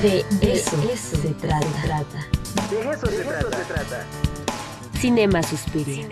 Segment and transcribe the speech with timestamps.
[0.00, 1.58] De eso, se trata.
[2.70, 3.24] De eso, se,
[3.64, 4.06] trata.
[4.98, 6.06] Cinema Suspiria.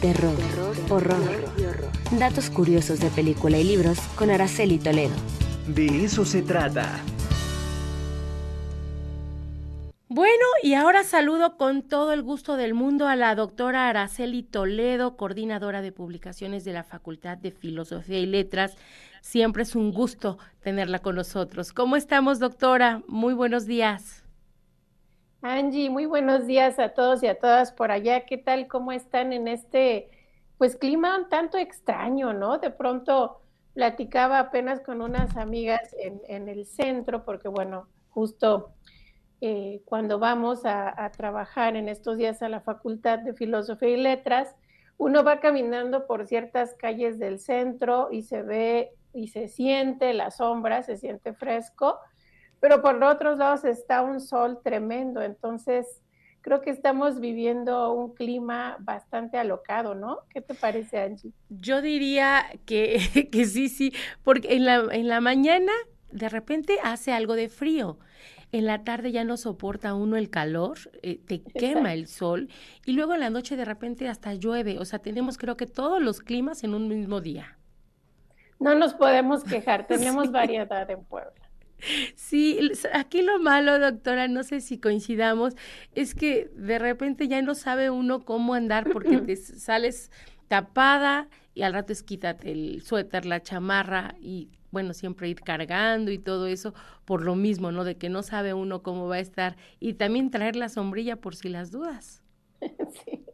[0.00, 0.34] Terror,
[0.90, 1.44] horror.
[2.18, 5.14] Datos curiosos de película y libros con Araceli Toledo.
[5.68, 7.00] De eso se trata.
[10.64, 15.82] Y ahora saludo con todo el gusto del mundo a la doctora Araceli Toledo, coordinadora
[15.82, 18.74] de publicaciones de la Facultad de Filosofía y Letras.
[19.20, 21.74] Siempre es un gusto tenerla con nosotros.
[21.74, 23.02] ¿Cómo estamos, doctora?
[23.08, 24.24] Muy buenos días.
[25.42, 28.24] Angie, muy buenos días a todos y a todas por allá.
[28.24, 28.66] ¿Qué tal?
[28.66, 30.08] ¿Cómo están en este,
[30.56, 32.56] pues, clima un tanto extraño, ¿no?
[32.56, 33.42] De pronto
[33.74, 38.72] platicaba apenas con unas amigas en, en el centro, porque, bueno, justo
[39.40, 44.54] eh, cuando vamos a, trabajar en estos días a la Facultad de Filosofía y Letras,
[44.96, 50.30] uno va caminando por ciertas calles del centro y se ve y se siente la
[50.30, 51.98] sombra, se siente fresco,
[52.60, 56.00] pero por otros lados está un sol tremendo, entonces
[56.40, 60.20] creo que estamos viviendo un clima bastante alocado, ¿no?
[60.30, 61.32] ¿Qué te parece, Angie?
[61.48, 65.72] Yo diría que, que sí, sí, porque en la, en la mañana
[66.12, 67.98] de repente hace algo de frío
[68.54, 72.48] en la tarde ya no soporta uno el calor, eh, te quema el sol
[72.86, 74.78] y luego en la noche de repente hasta llueve.
[74.78, 77.58] O sea, tenemos creo que todos los climas en un mismo día.
[78.60, 81.32] No nos podemos quejar, tenemos variedad en Puebla.
[82.14, 85.54] Sí, aquí lo malo, doctora, no sé si coincidamos,
[85.96, 90.12] es que de repente ya no sabe uno cómo andar porque te sales
[90.46, 96.10] tapada y al rato es quítate el suéter, la chamarra y bueno, siempre ir cargando
[96.12, 96.74] y todo eso
[97.06, 97.84] por lo mismo, ¿no?
[97.84, 101.34] De que no sabe uno cómo va a estar y también traer la sombrilla por
[101.34, 102.22] si las dudas.
[103.06, 103.24] Sí,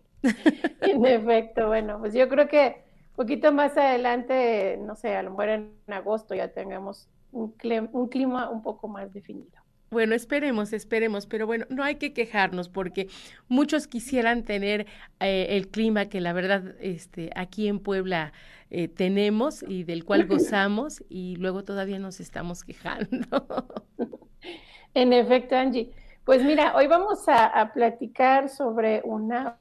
[0.82, 2.84] en efecto, bueno, pues yo creo que
[3.16, 7.54] poquito más adelante, no sé, a lo mejor en agosto ya tengamos un
[7.92, 9.60] un clima un poco más definido.
[9.90, 13.08] Bueno, esperemos, esperemos, pero bueno, no hay que quejarnos porque
[13.48, 14.86] muchos quisieran tener
[15.18, 18.32] eh, el clima que la verdad este, aquí en Puebla
[18.70, 23.08] eh, tenemos y del cual gozamos y luego todavía nos estamos quejando.
[24.92, 25.92] En efecto, Angie.
[26.24, 29.56] Pues mira, hoy vamos a, platicar sobre una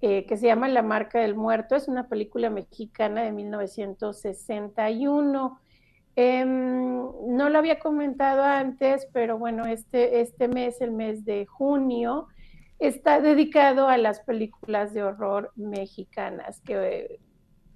[0.00, 1.76] eh, que se llama La Marca del Muerto.
[1.76, 5.60] Es una película mexicana de 1961
[6.14, 12.28] Em, no lo había comentado antes, pero bueno, este, este mes, el mes de junio,
[12.86, 17.20] está dedicado a las películas de horror mexicanas, que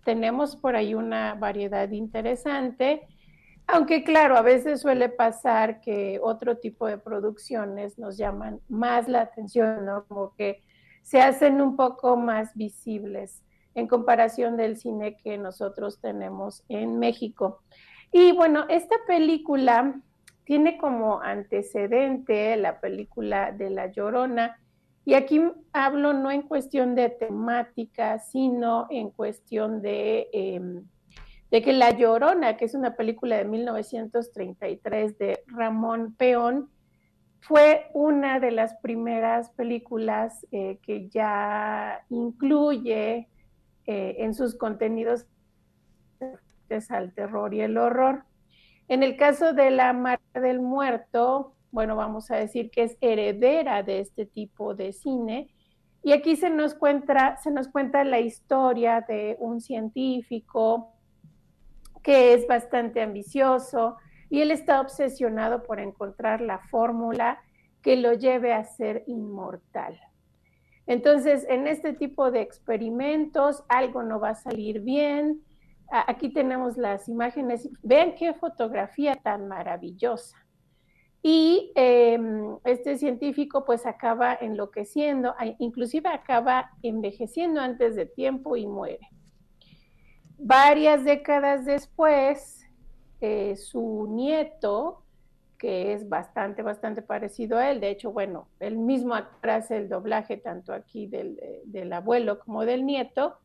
[0.05, 3.07] tenemos por ahí una variedad interesante,
[3.67, 9.23] aunque claro, a veces suele pasar que otro tipo de producciones nos llaman más la
[9.23, 10.05] atención, ¿no?
[10.07, 10.63] Como que
[11.03, 13.43] se hacen un poco más visibles
[13.75, 17.63] en comparación del cine que nosotros tenemos en México.
[18.13, 20.01] Y bueno, esta película
[20.45, 24.61] tiene como antecedente la película de La Llorona.
[25.07, 25.41] Y aquí
[25.73, 30.85] hablo no en cuestión de temática, sino en cuestión de, em,
[31.53, 36.71] de que La Llorona, que es una película de 1933 de Ramón Peón,
[37.39, 43.29] fue una de las primeras películas eh, que ya incluye
[43.87, 45.27] eh, en sus contenidos
[46.89, 48.25] al terror y el horror.
[48.89, 53.83] En el caso de la marca del muerto, bueno, vamos a decir que es heredera
[53.83, 55.55] de este tipo de cine.
[56.03, 60.93] Y aquí se nos cuenta, se nos cuenta la historia de un científico
[62.03, 63.97] que es bastante ambicioso
[64.31, 67.41] y él está obsesionado por encontrar la fórmula
[67.83, 69.99] que lo lleve a ser inmortal.
[70.87, 75.43] Entonces, en este tipo de experimentos, algo no va a salir bien,
[75.89, 77.69] Aquí tenemos las imágenes.
[77.83, 80.37] Vean qué fotografía tan maravillosa.
[81.23, 89.09] Y em, este científico pues acaba enloqueciendo, inclusive acaba envejeciendo antes de tiempo y muere.
[90.39, 92.65] Varias décadas después,
[93.21, 95.03] eh, su nieto,
[95.59, 100.37] que es bastante, bastante parecido a él, de hecho, bueno, él mismo hace el doblaje
[100.37, 103.39] tanto aquí del, del abuelo como del nieto,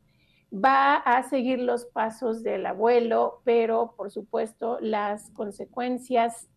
[0.54, 6.51] va a seguir los pasos del abuelo, pero por supuesto las consecuencias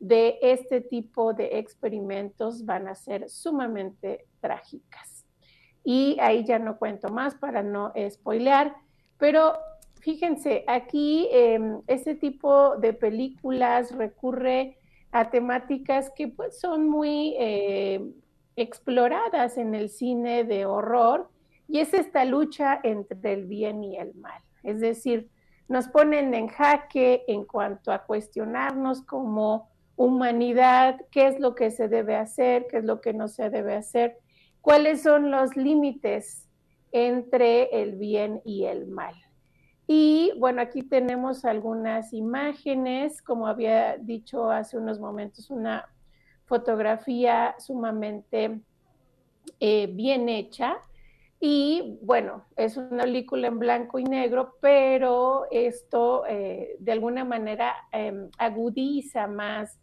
[0.00, 5.26] de este tipo de experimentos van a ser sumamente trágicas.
[5.84, 8.74] Y ahí ya no cuento más para no spoilear,
[9.18, 9.58] pero
[10.00, 14.78] fíjense, aquí em, este tipo de películas recurre
[15.12, 18.10] a temáticas que pues son muy eh,
[18.56, 21.30] exploradas en el cine de horror
[21.68, 24.40] y es esta lucha entre el bien y el mal.
[24.62, 25.28] Es decir,
[25.68, 29.69] nos ponen en jaque en cuanto a cuestionarnos como
[30.00, 33.74] humanidad, qué es lo que se debe hacer, qué es lo que no se debe
[33.74, 34.16] hacer,
[34.62, 36.48] cuáles son los límites
[36.90, 39.14] entre el bien y el mal.
[39.86, 45.86] Y bueno, aquí tenemos algunas imágenes, como había dicho hace unos momentos, una
[46.46, 48.58] fotografía sumamente
[49.58, 50.78] eh, bien hecha.
[51.40, 57.74] Y bueno, es una película en blanco y negro, pero esto eh, de alguna manera
[57.92, 59.78] em, agudiza más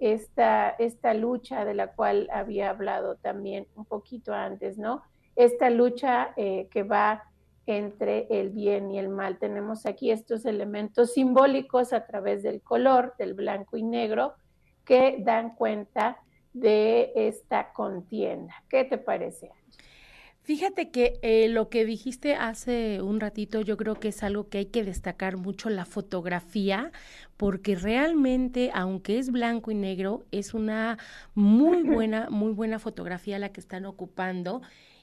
[0.00, 5.02] esta, esta lucha de la cual había hablado también un poquito antes, ¿no?
[5.36, 7.24] Esta lucha eh, que va
[7.66, 9.38] entre el bien y el mal.
[9.38, 14.34] Tenemos aquí estos elementos simbólicos a través del color, del blanco y negro,
[14.84, 16.18] que dan cuenta
[16.52, 18.54] de esta contienda.
[18.68, 19.52] ¿Qué te parece?
[20.50, 24.58] Fíjate que eh, lo que dijiste hace un ratito, yo creo que es algo que
[24.58, 26.90] hay que destacar mucho la fotografía,
[27.36, 30.98] porque realmente, aunque es blanco y negro, es una
[31.36, 34.60] muy buena, muy buena fotografía la que están ocupando.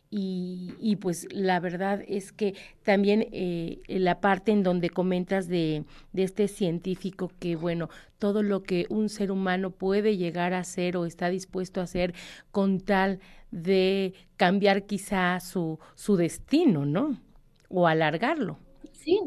[0.09, 5.83] Y, pues la verdad es que también eh, la parte en donde comentas de,
[6.13, 10.95] de, este científico que, bueno, todo lo que un ser humano puede llegar a hacer
[10.95, 12.13] o está dispuesto a hacer
[12.51, 13.19] con tal
[13.51, 17.19] de cambiar quizá su, su destino, ¿no?
[17.69, 18.57] O alargarlo.
[18.93, 19.19] Sí,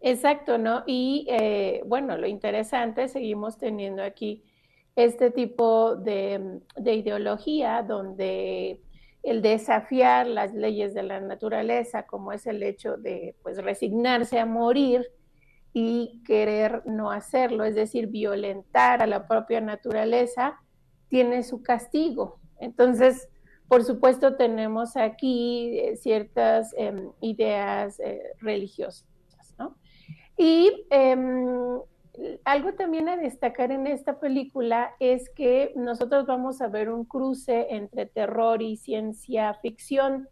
[0.00, 0.82] exacto, ¿no?
[0.86, 4.42] Y eh, bueno, lo interesante, seguimos teniendo aquí
[4.96, 8.80] este tipo de, de ideología donde
[9.28, 14.46] el desafiar las leyes de la naturaleza, como es el hecho de pues resignarse a
[14.46, 15.06] morir
[15.72, 20.58] y querer no hacerlo, es decir, violentar a la propia naturaleza,
[21.08, 22.40] tiene su castigo.
[22.58, 23.28] Entonces,
[23.68, 29.04] por supuesto, tenemos aquí eh, ciertas em, ideas eh, religiosas,
[29.58, 29.76] ¿no?
[30.38, 31.80] Y em,
[32.44, 37.68] algo también a destacar en esta película es que nosotros vamos a ver un cruce
[37.70, 40.28] entre terror y ciencia ficción,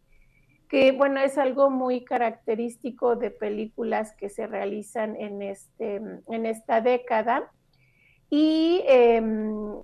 [0.68, 6.80] que bueno, es algo muy característico de películas que se realizan en, este, en esta
[6.80, 7.52] década.
[8.30, 9.76] Y em,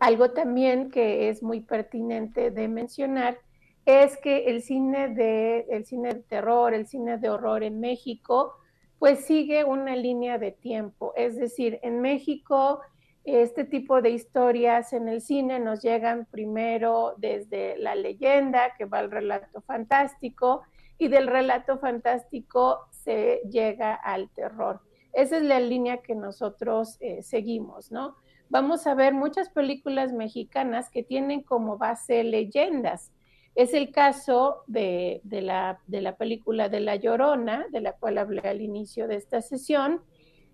[0.00, 3.38] algo también que es muy pertinente de mencionar
[3.86, 8.54] es que el cine de, el cine de terror, el cine de horror en México,
[8.98, 11.12] pues sigue una línea de tiempo.
[11.16, 12.80] Es decir, en México
[13.26, 19.00] este tipo de historias en el cine nos llegan primero desde la leyenda, que va
[19.00, 20.62] al relato fantástico,
[20.96, 24.80] y del relato fantástico se llega al terror.
[25.12, 28.14] Esa es la línea que nosotros eh, seguimos, ¿no?
[28.48, 33.10] Vamos a ver muchas películas mexicanas que tienen como base leyendas.
[33.56, 35.80] Es el caso de, la,
[36.18, 40.02] película de La Llorona, de la cual hablé al inicio de esta sesión,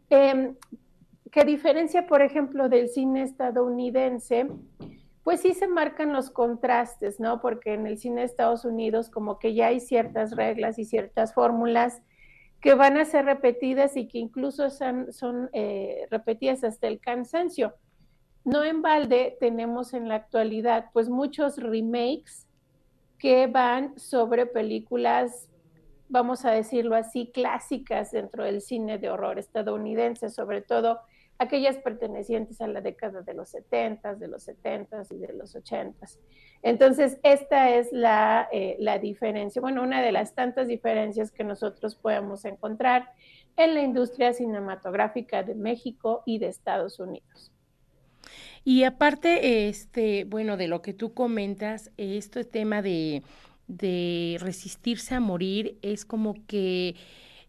[0.08, 0.54] eh,
[1.32, 4.46] que diferencia, por ejemplo, del cine estadounidense,
[5.24, 7.40] pues sí se marcan los contrastes, ¿no?
[7.40, 11.34] Porque en el cine de Estados Unidos como que ya hay ciertas reglas y ciertas
[11.34, 12.02] fórmulas
[12.60, 17.74] que van a ser repetidas y que incluso son, son eh, repetidas hasta el cansancio.
[18.44, 22.46] No en balde tenemos en la actualidad pues muchos remakes
[23.22, 25.48] que van sobre películas,
[26.08, 30.98] vamos a decirlo así, clásicas dentro del cine de horror estadounidense, sobre todo
[31.38, 36.04] aquellas pertenecientes a la década de los 70, de los 70 y de los 80.
[36.62, 41.94] Entonces, esta es la, eh, la diferencia, bueno, una de las tantas diferencias que nosotros
[41.94, 43.12] podemos encontrar
[43.56, 47.51] en la industria cinematográfica de México y de Estados Unidos.
[48.64, 53.22] Y aparte, este, bueno, de lo que tú comentas, este tema de,
[53.66, 56.94] de resistirse a morir es como que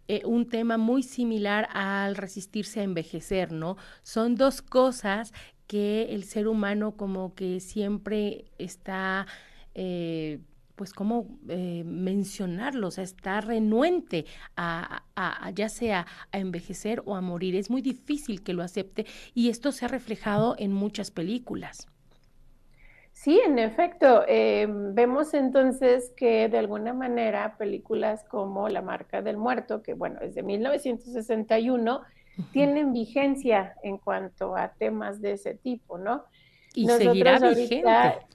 [0.07, 3.77] eh, un tema muy similar al resistirse a envejecer, ¿no?
[4.03, 5.33] Son dos cosas
[5.67, 9.27] que el ser humano como que siempre está
[9.75, 10.39] eh,
[10.75, 14.25] pues cómo eh, mencionarlo, o sea, está renuente
[14.55, 15.03] a,
[15.53, 17.55] ya sea a envejecer o a morir.
[17.55, 21.87] Es muy difícil que lo acepte y esto se ha reflejado en muchas películas.
[23.11, 29.37] Sí, en efecto, eh, vemos entonces que de alguna manera películas como La marca del
[29.37, 32.01] muerto, que bueno, es de 1961,
[32.51, 36.25] tienen vigencia en cuanto a temas de ese tipo, ¿no?
[36.73, 37.87] Y seguirá vigente.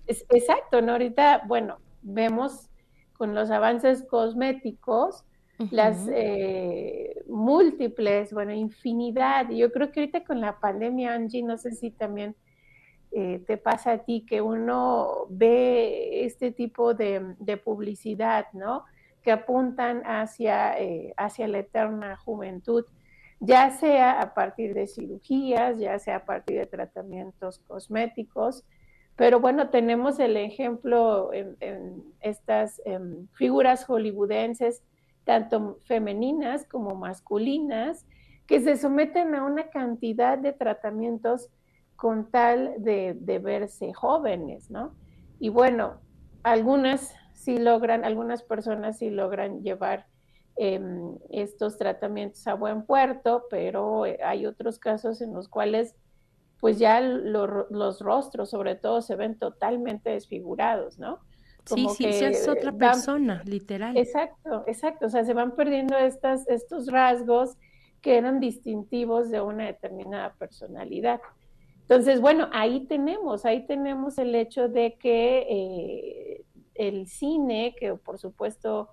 [0.07, 0.92] exacto, ¿no?
[0.92, 2.69] Ahorita, bueno, vemos
[3.14, 5.25] con los avances cosméticos
[5.71, 9.50] las eh, múltiples, bueno, infinidad.
[9.50, 12.37] Yo creo que ahorita con la pandemia, Angie, no sé si también
[13.11, 18.85] eh, te pasa a ti que uno ve este tipo de, publicidad, ¿no?
[19.23, 22.85] que apuntan hacia, eh, hacia la eterna juventud,
[23.40, 28.64] ya sea a partir de cirugías, ya sea a partir de tratamientos cosméticos,
[29.19, 34.85] pero bueno, tenemos el ejemplo en, estas em, figuras hollywoodenses,
[35.25, 38.07] tanto femeninas como masculinas,
[38.47, 41.51] que se someten a una cantidad de tratamientos
[41.97, 44.95] con tal de, verse jóvenes, ¿no?
[45.41, 46.01] Y bueno,
[46.45, 50.07] algunas sí logran, algunas personas sí logran llevar
[50.55, 55.97] em, estos tratamientos a buen puerto, pero eh, hay otros casos en los cuales
[56.61, 61.21] pues ya los rostros sobre todo se ven totalmente desfigurados, ¿no?
[61.65, 63.97] sí, sí, es otra persona, literal.
[63.97, 67.57] Exacto, exacto, o sea, se van perdiendo estas, estos rasgos
[68.00, 71.21] que eran distintivos de una determinada personalidad.
[71.83, 78.19] Entonces, bueno, ahí tenemos, ahí tenemos el hecho de que eh, el cine, que por
[78.19, 78.91] supuesto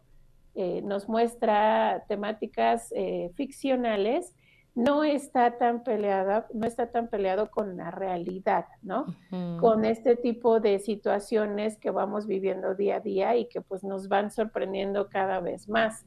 [0.56, 4.34] eh, nos muestra temáticas eh, ficcionales,
[4.76, 9.06] no está tan peleada, no está tan peleado con la realidad, ¿no?
[9.60, 14.10] Con este tipo de situaciones que vamos viviendo día a día y que pues nos
[14.10, 16.06] van sorprendiendo cada vez más.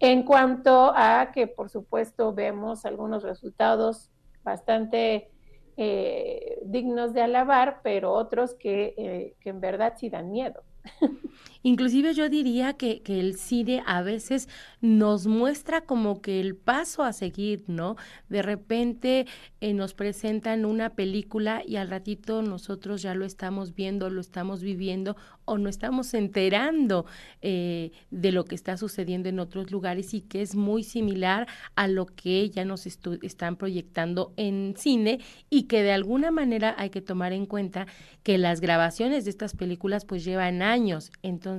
[0.00, 4.10] En cuanto a que por supuesto vemos algunos resultados
[4.42, 5.30] bastante
[5.76, 10.64] eh, dignos de alabar, pero otros que, eh, que en verdad sí dan miedo.
[11.62, 14.48] Inclusive yo diría que, que, el cine a veces
[14.80, 17.96] nos muestra como que el paso a seguir, ¿no?
[18.28, 19.26] De repente
[19.60, 24.62] eh, nos presentan una película y al ratito nosotros ya lo estamos viendo, lo estamos
[24.62, 27.04] viviendo o no estamos enterando
[27.42, 31.88] eh, de lo que está sucediendo en otros lugares y que es muy similar a
[31.88, 37.00] lo que ya nos están proyectando en cine y que de alguna manera hay que
[37.00, 37.86] tomar en cuenta
[38.22, 41.10] que las grabaciones de estas películas pues llevan años.
[41.22, 41.49] Entonces,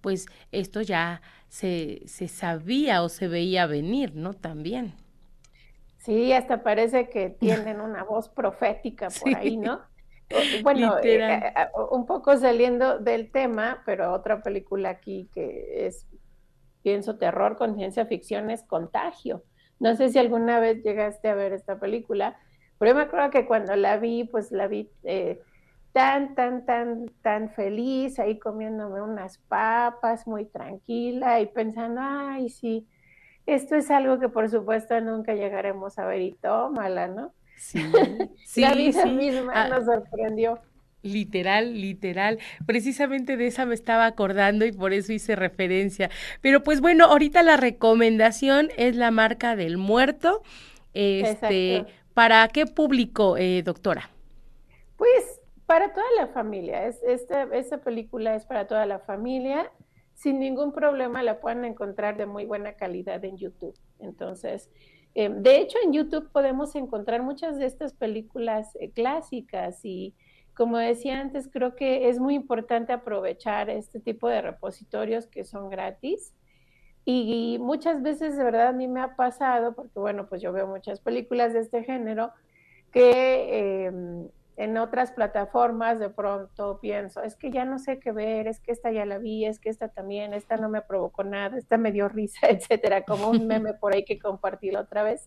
[0.00, 4.34] pues esto ya se, se sabía o se veía venir, ¿no?
[4.34, 4.94] También.
[5.98, 9.80] Sí, hasta parece que tienen una voz profética por ahí, ¿no?
[10.62, 11.52] Bueno, eh, eh,
[11.90, 16.06] un poco saliendo del tema, pero otra película aquí que es,
[16.82, 19.42] pienso, terror con ciencia ficción es Contagio.
[19.80, 22.38] No sé si alguna vez llegaste a ver esta película,
[22.78, 25.40] pero yo me acuerdo que cuando la vi, pues la vi eh,
[25.92, 32.86] tan, tan, tan, tan feliz, ahí comiéndome unas papas, muy tranquila y pensando, ay, sí,
[33.46, 37.32] esto es algo que por supuesto nunca llegaremos a ver y tómala, ¿no?
[37.56, 37.80] Sí,
[38.46, 40.60] sí, la vida misma ah, nos sorprendió.
[41.02, 42.38] Literal, literal.
[42.66, 46.10] Precisamente de esa me estaba acordando y por eso hice referencia.
[46.42, 50.42] Pero pues bueno, ahorita la recomendación es la marca del muerto.
[50.92, 54.10] Este, ¿para qué público, eh, doctora?
[54.96, 55.29] Pues
[55.70, 56.88] para toda la familia.
[56.88, 59.70] Es, esta, esta película es para toda la familia.
[60.14, 63.78] Sin ningún problema la pueden encontrar de muy buena calidad en YouTube.
[64.00, 64.68] Entonces,
[65.14, 70.16] eh, de hecho, en YouTube podemos encontrar muchas de estas películas eh, clásicas y,
[70.56, 75.70] como decía antes, creo que es muy importante aprovechar este tipo de repositorios que son
[75.70, 76.34] gratis.
[77.04, 80.66] Y, muchas veces, de verdad, a mí me ha pasado, porque bueno, pues yo veo
[80.66, 82.32] muchas películas de este género,
[82.90, 84.28] que em,
[84.60, 88.72] en otras plataformas de pronto pienso, es que ya no sé qué ver, es que
[88.72, 91.92] esta ya la vi, es que esta también, esta no me provocó nada, esta me
[91.92, 95.24] dio risa, etcétera, como un meme por ahí que compartí la otra vez.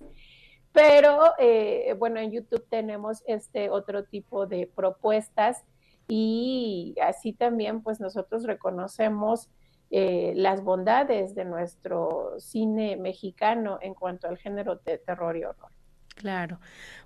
[0.71, 5.63] Pero eh, bueno, en YouTube tenemos este otro tipo de propuestas
[6.07, 9.49] y así también pues nosotros reconocemos
[9.89, 15.71] eh, las bondades de nuestro cine mexicano en cuanto al género de terror y horror.
[16.15, 16.59] Claro.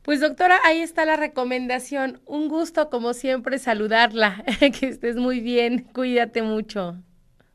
[0.04, 2.22] Pues doctora, ahí está la recomendación.
[2.26, 4.44] Un gusto, como siempre, saludarla.
[4.80, 5.88] que estés muy bien.
[5.94, 6.96] Cuídate mucho.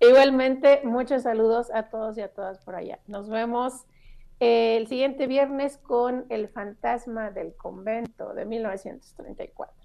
[0.01, 2.99] Igualmente, muchos saludos a todos y a todas por allá.
[3.07, 3.87] Nos vemos
[4.41, 9.82] el siguiente viernes con El fantasma del convento de 1934.